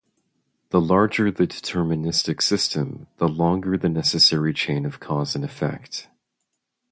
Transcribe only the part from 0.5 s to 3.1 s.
The larger the deterministic system,